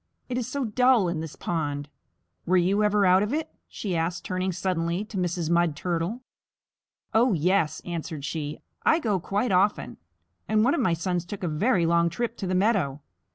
[0.29, 1.87] It is so dull in this pond.
[2.47, 5.51] Were you ever out of it?" she asked, turning suddenly to Mrs.
[5.51, 6.23] Mud Turtle.
[7.13, 8.61] "Oh, yes," answered she.
[8.83, 9.97] "I go quite often,
[10.47, 12.99] and one of my sons took a very long trip to the meadow.